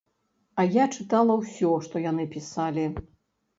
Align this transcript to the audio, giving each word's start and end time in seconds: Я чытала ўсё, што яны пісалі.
Я 0.75 0.85
чытала 0.95 1.35
ўсё, 1.43 1.71
што 1.89 1.95
яны 2.11 2.27
пісалі. 2.39 2.91